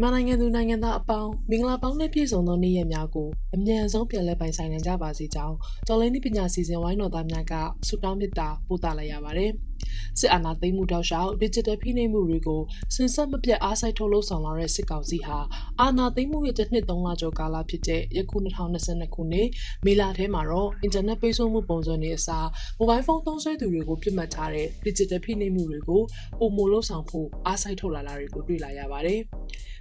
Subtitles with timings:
[0.00, 7.54] မြန်မာနိုင်ငံသူနိုင်ငံသားအပေါင်းမင်္ဂလာပေါင်းနဲ့ပြည့်စုံသောနေ့ရက်များကိုအမြန်ဆုံးပြန်လည်ပိုင်ဆိုင်နိုင်ကြပါစေကြောင်းကျော်လင်းပညာစီစဉ်ဝိုင်းတော်သားများက
[7.88, 9.50] ဆုတောင်းမေတ္တာပို့သလိုက်ရပါတယ်။
[10.18, 12.60] စစ်အာဏာသိမ်းမှုတောက်လျှောက် digital ဖိနှိပ်မှုတွေကို
[12.94, 15.38] စင်ဆက်မပြတ်အားစိုက်ထုတ်လုပ်ဆောင်လာတဲ့စစ်ကောင်စီဟာ
[15.80, 19.48] အာဏာသိမ်းမှုရဲ့တစ်နှစ်သုံးလကျော်ကာလဖြစ်တဲ့ယခု2022ခုနှစ်
[19.84, 26.02] မေလထဲမှာတော့အင်တာနက်ပိတ်ဆို့မှုပုံစံတွေအစားမိုဘိုင်းဖုန်းသုံးစွဲသူတွေကိုပြစ်မှတ်ထားတဲ့ digital ဖိနှိပ်မှုတွေကို
[26.40, 29.20] ပုံမလို့ဆောင်ဖို့အားစိုက်ထုတ်လာတာတွေကိုတွေ့လာရပါတယ်။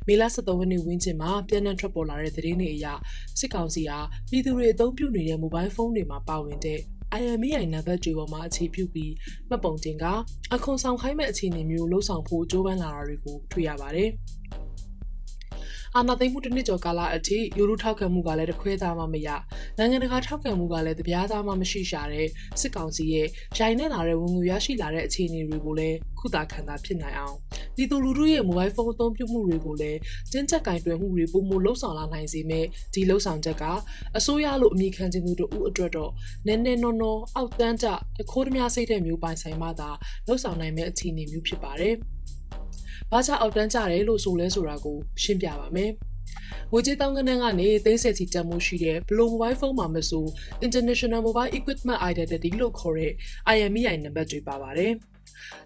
[0.07, 2.88] မေလ23ရက်နေ့ဝင်းကျင်မှာပြန်နှံထွက်ပေါ်လာတဲ့သတင်းတွေအရ
[3.39, 6.79] စစ်ကောင်စီဟာပြည်သူတွေအသုံးပြုနေတဲ့မိုဘိုင်းဖုန်းတွေမှာပါဝင်တဲ့
[7.20, 9.13] IMEI နံပါတ်တွေပေါ်မှာအခြေပြုပြီး
[9.49, 10.05] မှတ်ပုံတင်က
[10.53, 14.09] အခွန်ဆောင်ခိုင်းမဲ့အခြေအနေမျိုးလှုံ့ဆော်ဖို့ကြိုးပမ်းလာတာတွေကိုတွေ့ရပါတယ်။
[15.98, 19.29] အာဏာသိမ်းမှုတစ်နှစ်ကျော်ကာလအထိလူလူထောက်ခံမှုကလည်းတခွဲသားမှမရ
[19.77, 22.27] နိုင်ငံတကာထောက်ခံမှုကလည်းတပြားသားမှမရှိရှာတဲ့
[22.59, 27.38] စစ်ကောင်စီရဲ့ရိုင်းနဲ့လာတဲ့ဝင်ငွေရရှိလာတဲ့အခြေအနေတွေကိုလည်းခုသာခံတာဖြစ်နိုင်အောင်
[27.77, 29.99] ဒီသူလူထုရဲ့မိုဘိုင်းဖုန်းအသုံးပြုမှုတွေကိုလည်း
[30.32, 33.63] တင်းကျပ်ကင်တွယ်မှုတွေပုံမလှုပ်ဆောင်လာနိုင်စေမဲ့ဒီလှုပ်ဆောင်ချက်က
[34.18, 36.12] အစိုးရလို့အမိခံခြင်းသူတို့ဦးအတွက်တော့
[36.48, 39.90] နည်းနည်းနော်နော်အောက်တန်းကျတခိုးသမားစိတ်တဲ့မျိုးပိုင်ဆိုင်မှသာ
[40.27, 41.96] လှုပ်ဆောင်နိုင်မဲ့အခြေအနေမျိုးဖြစ်ပါတယ်။
[43.12, 45.91] ဘာကြောင့်အောက်တန်းကြတယ်လို့ဆိုလဲဆိုတာကိုရှင်းပြပါမယ်။
[46.71, 50.26] ငွေကြေးတောင်းကနန်းကနေသိန်းဆက်စီတန်မှုရှိတဲ့ဘလိုမိုဘိုင်းဖုန်းမှာမဆို
[50.66, 53.12] International Mobile Equipment Identity လို့ခေါ်တဲ့
[53.55, 54.94] IMEI နံပါတ်တွေပါပါတယ်။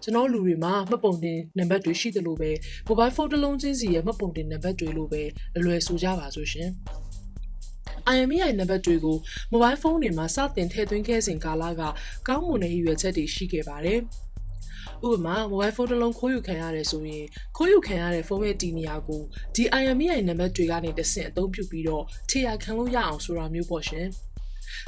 [0.02, 2.50] ကျွန်တော်လူတွေမှာမှတ်ပုံတင်နံပါတ်တွေရှိတယ်လို့ပဲ
[2.88, 5.22] mobile phone တစ်လုံးချင်းစီရဲ့မှတ်ပုံတင်နံပါတ်တွေလို့ပဲ
[5.56, 6.70] အလွယ်ဆိုကြပါစို့ရှင်။
[8.14, 9.16] IMEI နံပါတ်တွေကို
[9.52, 11.82] mobile phone တွေမှာစတင်ထည့်သွင်းခဲ့စဉ်ကာလက
[12.28, 14.00] ကောင်းမွန်တဲ့ရည်ရွယ်ချက်တွေရှိခဲ့ပါတယ်။
[15.06, 17.24] ဥပမာ mobile phone တစ်လုံးခိုးယူခံရတယ်ဆိုရင်
[17.56, 19.22] ခိုးယူခံရတဲ့ဖုန်းရဲ့တီနေရာကို
[19.54, 24.06] ဒီ IMEI နံပါတ်တွေကနေတဆင့်အသုံးပြုပြီးတော့ခြေရာခံလို့ရအောင်ဆိုတာမျိုးပေါ့ရှင်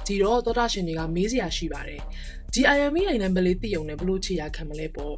[0.06, 2.00] ဒီတော့သောတာရှင်တွေကမေးစရာရှိပါတယ်
[2.52, 5.14] ဒီ IMEI နံပါတ်လေးသိုံနဲ့ဘလို့ခြေရာခံမလဲပေါ့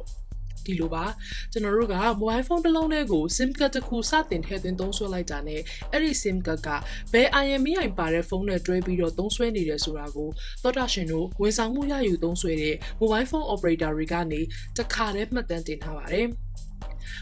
[0.65, 1.05] ဒီလိုပါ
[1.51, 6.69] ကျွန်တော်တို့က mobile phone တစ်လုံးလေးကို SIM card တစ်ခုစတင်ထည့်သွင်းသုံးစွဲလိုက်တာနဲ့အဲ့ဒီ SIM card က
[7.13, 10.29] ဘယ် IMEI ပါတဲ့ဖုန်းနဲ့တွဲပြီးတော့သုံးစွဲနေတယ်ဆိုတာကို
[10.63, 14.41] သောတာရှင်တို့ဝန်ဆောင်မှုရယူသုံးစွဲတဲ့ mobile phone operator တွေကနေ
[14.77, 16.27] တခါတည်းမှတ်တမ်းတင်ထားပါတယ်။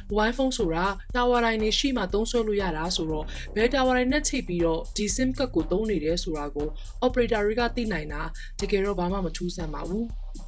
[0.09, 0.85] mobile phone ဆိုတာ
[1.15, 3.25] တာဝါတိုင်းနေရှိမှသုံးစွဲလို့ရတာဆိုတော့
[3.55, 6.67] ဘယ်တာဝါတိုင်းနဲ့ချိတ်ပြီးတော့ဒီ SIM card ကိုသုံးနေတယ်ဆိုတာကို
[7.05, 8.21] operator တွေကသိနိုင်တာ
[8.59, 10.05] တကယ်တော့ဘာမှမထူးဆန်းပါဘူး။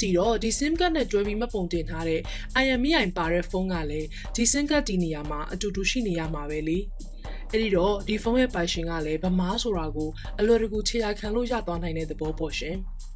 [0.00, 2.20] တီတော့ဒီ SIM card နဲ့တွဲပြီးမှပုံတင်ထားတဲ့
[2.62, 6.78] IMEI ပါတဲ့ဖုန်းကလည်းဒီ SIM card ဒီနေရာမှာအတူတူရှိနေရမှာပဲလေ
[7.50, 12.76] အဲ့ဒီတော့ဒီဖုန်းရဲ့ပိုင်ရှင်ကလည်းဗမားဆိုတာကိုအလွယ်တကူခြေရာခံလို့ရသွားနိုင်တဲ့သဘောပေါ့ရှင်။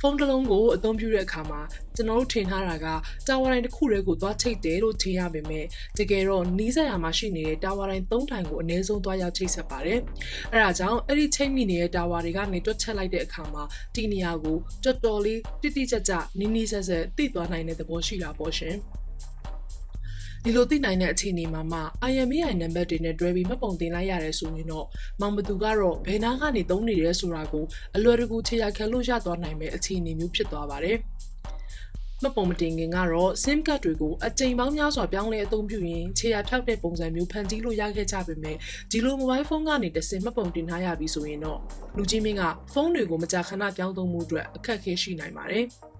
[0.00, 1.60] ဖုန်းတစ်လုံးကိုအသုံးပြုတဲ့အခါမှာ
[1.96, 2.86] ကျွန်တော်တို့ထင်ထားတာက
[3.28, 5.64] တာဝါတိုင်းတစ်ခုတည်းကိုသွားချိတ်တယ်လို့ထင်ရပေမဲ့
[5.98, 9.98] တကယ်တော့နီးစပ်ရာမှာရှိနေတဲ့တာဝါတိုင်း၃တိုင်ကိုအနည်းဆုံးသွားရောက်ချိတ်ဆက်ပါတယ်။
[10.52, 13.62] အဲဒါကြောင့်အဲ့ဒီချိတ်မိနေတဲ့တာဝါတွေကနေတွက်ချက်လိုက်တဲ့အခါမှာ
[13.94, 18.76] ဒီနေရာကိုတော်တော်လေးတိတိကျကျနီးနီးဆက်ဆက်သိသွားနိုင်တဲ့သဘောရှိတာပေါ့ရှင်။
[20.48, 21.80] ဒီလိုသိနိုင်တဲ့အခြေအနေမှာမှ
[22.10, 24.86] IMEI နံပါတ်တွေနဲ့တွဲပြီးမှတ်ပုံတင်လိုက်ရတယ်ဆိုရင်တော့
[25.20, 27.64] မောင်ဘသူကတော့ဘယ်နာကနေသုံးနေရဲဆိုတာကို
[27.96, 30.98] အလွယ်တကူခြေရာခံလို့ရသွားနိုင်မဲ့အခြေအနေမျိုးဖြစ်သွားပါတယ်။
[32.22, 38.56] မပုံမတင်ခင်ကတော့ SIM card တွေကိုအကြိမ်ပေါင်းများစွာပြောင်းလဲအသုံးပြုရင်ခြေရာဖြောက်တဲ့ပုံစံမျိုးဖန်တီးလို့ရခဲ့ကြပေမဲ့
[38.90, 41.58] ဒီလို mobile phone ကနေတဆင်မပုံတင်ထားရပြီဆိုရင်တော့
[41.96, 42.42] လူကြီးမင်းက
[42.72, 45.66] ဖုန်းတွေကိုမကြာခဏပြောင်းသုံးမှုအတွက်အခက်အခဲရှိနိုင်ပါတယ်။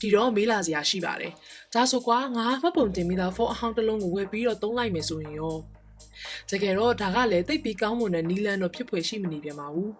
[0.00, 1.32] ဒီတော့မေးလာစရာရှိပါတယ်
[1.74, 5.56] ဒါဆိုကွာငါမှတ်ပုံတင်ပြီးသားဖုန်းအဟောင်းတစ်လုံးကိုဝယ်ပြီးတော့သုံးလိုက်မယ်ဆိုရင်ရော
[6.50, 9.90] တကယ်တော့ဒါကလည်းတိတ်ပြီးကောင်းမွန်တဲ့နီလန်တော့ဖြစ်ဖွယ်ရှိမနေပြန်ပါဘူး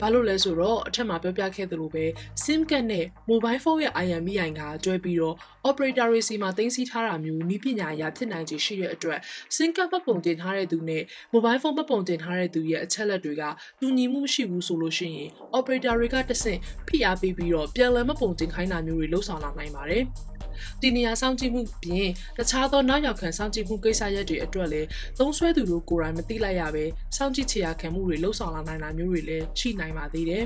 [0.00, 2.04] ဘာလို့လဲဆိုတော့အထက်မှာပြောပြခဲ့သလိုပဲ
[2.44, 5.36] SIM card နဲ့ mobile phone ရဲ့ IMEI ကကျွဲပြီးတော့
[5.68, 9.18] operator တွေစီမှာတင်စီထားတာမျိုးနီးပညာအရာဖြစ်နိုင်ခြေရှိတဲ့အတွက်
[9.56, 11.02] SIM card မှတ်ပုံတင်ထားတဲ့သူနဲ့
[11.34, 13.42] mobile phone မှတ်ပုံတင်ထားတဲ့သူရဲ့အချက်လက်တွေက
[13.80, 15.28] တူညီမှုမရှိဘူးဆိုလို့ရှိရင်
[15.58, 16.58] operator တွေကတဆင့်
[16.88, 20.04] ဖိအားပေးပြီးတော့ပြန်လည်မှတ်ပုံတင်ခိုင်းတာမျိုးတွေလှုပ်ဆောင်လာနိုင်ပါတယ်။
[20.80, 22.08] ဒီနေရာစောင့်ကြည့်မှုပြင်
[22.38, 26.84] တခြားသောနောက်ရောက်ခံစောင့်ကြည့်မှုကိစ္စရပ်တွေအတွက်လည်းသုံးဆွဲသူတို့ကိုယ်တိုင်မသိလိုက်ရပဲ
[27.16, 30.44] စောင့်ကြည့်ချရာခံမှုတွေလှုပ်ဆောင်လာနိုင်တာမျိုးတွေလည်းရှိနိုင်ပါသေးတယ်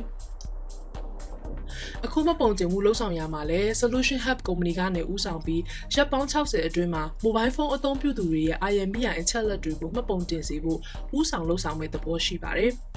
[2.04, 5.62] အခုမပုံကျင်မှုလှုပ်ဆောင်ရမှာလဲ Solution Hub ကုမ္ပဏီကနေဦးဆောင်ပြီး
[5.94, 10.78] ရပ်ပေါင်း60အတွင်းမှာ mobile phone အသုံးပြုသူတွေရဲ့ IMEI အချက်လက်တွေကိုမှတ်ပုံတင်စေဖို့
[11.16, 12.72] ဦးဆောင်လှုပ်ဆောင်မဲ့သဘောရှိပါတယ်။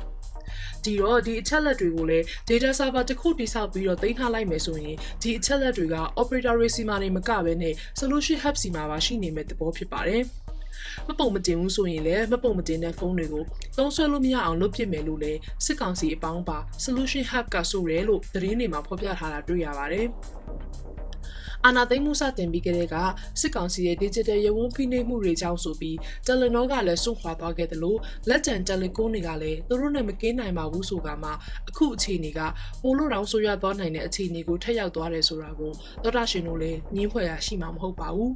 [0.86, 10.24] ဒီတော့ဒီအချက်လက်တွေကိုလည်း data server တစ်ခုတိစောက်ပြီးတော့တင်ထားလိုက်မယ်ဆိုရင်ဒီအချက်လက်တွေက operator တွေစီမှာနေမကဘဲနဲ့ solution hub စီမှာပါရှိနေမဲ့သဘောဖြစ်ပါတယ်
[11.08, 13.44] မပုံမတင်ဘူးဆိုရင်လည်းမပုံမတင်တဲ့ဖုန်းတွေကို
[13.78, 20.08] သုံးဆွဲလို့မရအောင်လုပ်ပြစ်မယ်လို့လည်းစစ်ကောင်စီအပေါင်းပါ solution hub ကဆိုရဲလို့သတင်းတွေမှာဖော်ပြထားတာတွေ့ရပါတယ်။
[21.66, 22.96] အာနာသိမ်းမှုစတင်ပြီးကတည်းက
[23.42, 28.00] စစ်ကောင်စီရဲ့ digital ရဝန်းဖိနှိပ်မှုတွေကြောင့်ဆိုပြီးတယ်လီနောကလည်းစွန့်ခွာသွားခဲ့တယ်လို့
[28.30, 31.30] လက်ကျန်တယ်လီကွန်တွေကလည်းသူတို့နဲ့မကင်းနိုင်ပါဘူးဆိုကမှ
[31.70, 32.40] အခုအခြေအနေက
[32.82, 35.72] ပိုလို့တောင်ဆိုရသွားနိုင်တဲ့အခြေအနေကိုထက်ရောက်သွားတယ်ဆိုတာကို
[36.04, 38.32] သောတာရှင်တို့လည်းညင်းဖွဲ့ရရှိမှာမဟုတ်ပါဘူး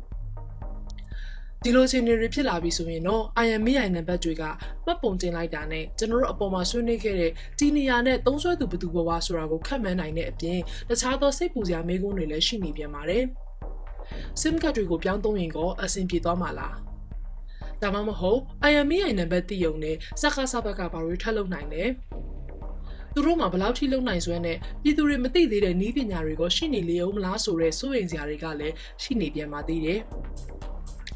[1.65, 4.43] ဒီလိုအခြေအနေတွေဖြစ်လာပြီဆိုရင်တော့ IMEI နံပါတ်တွေက
[4.85, 13.23] မှတ်ပုံတင်လိုက်တာနဲ့ကျွန်တော်တို့အပေါ်မှာဆွေးနွေးခဲ့တဲ့ဒီနေရာနဲ့သုံးဆွဲသူဘယ်သူဘဝဆိုတာကိုခက်မှန်းနိုင်တဲ့အပြင်တခြားသောစိတ်ပူစရာမေးခွန်းတွေလည်းရှိနေပြန်ပါတယ်။
[14.41, 16.75] SIM ကတ်တွေကိုပြောင်းသုံးရင်ကောအဆင်ပြေသွားမှာလား။
[17.81, 18.39] ဒါမှမဟုတ်
[18.69, 21.83] IMEI နံပါတ်တည်ုံနဲ့စကားစဘက်ကဘာတွေထပ်လုပ်နိုင်လဲ။
[23.13, 29.99] သူတို့မှာဘယ်လောက်ထိလုံနိုင်စွမ်းနဲ့ပြည်သူတွေမသိသေးတဲ့နည်းပညာတွေကိုရှိနေလေအောင်မလားဆိုတဲ့စိုးရိမ်စရာတွေကလည်းရှိနေပြန်ပါသေးတယ်။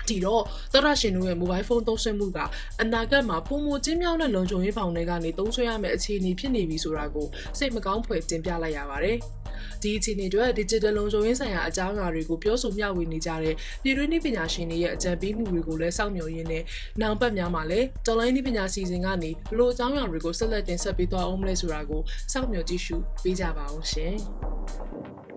[0.09, 0.41] ဒီတော့
[0.73, 2.39] သောရရှင်တို့ရဲ့ mobile phone သုံးစွဲမှုက
[2.81, 7.27] အနာဂတ်မှာပုံမချင်းမြောင်းတဲ့လုံခြုံရေးဖောင်တွေကနေသုံးစွဲရမယ့်အခြေအနေဖြစ်နေပြီဆိုတာကို
[7.57, 9.17] စိတ်မကောင်းဖွယ်တင်ပြလိုက်ရပါတယ်။
[9.83, 16.63] ဒီအခြေအနေတွေ digital လုံခြုံရေးဆိုင်ရာအကြောင်းအရာတွေကိုပြောဆိုမျှဝေနေကြတဲ့ပြည်တွင်းနည်းပညာရှင်တွေရဲ့အကြံပေးမှုတွေကိုလည်းစောင့်မျှော်ရင်းနဲ့
[17.01, 22.01] နောက်ပတ်များမှာလည်းတော်လိုင်းနည်းပညာစီစဉ်ကနေဘလို့အကြောင်းအရာတွေကိုဆက်လက်တင်ဆက်ပေးသွားအောင်မလဲဆိုတာကို
[22.31, 24.15] စောင့်မျှော်ကြည့်ရှုပေးကြပါအောင်ရှင်။